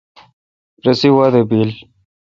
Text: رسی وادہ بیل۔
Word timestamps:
رسی 0.85 1.09
وادہ 1.15 1.41
بیل۔ 1.49 1.69